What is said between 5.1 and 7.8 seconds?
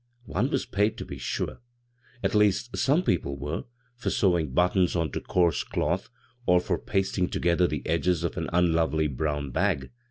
to coarse cloth, or for pasting to gether